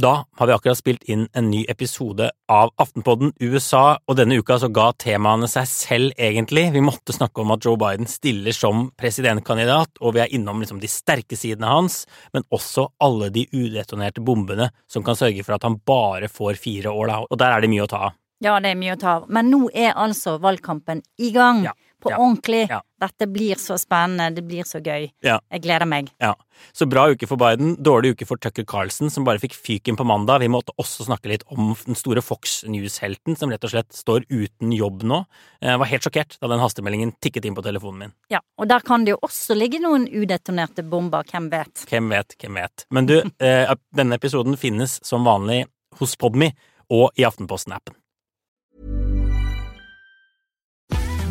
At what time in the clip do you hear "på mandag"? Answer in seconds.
29.98-30.38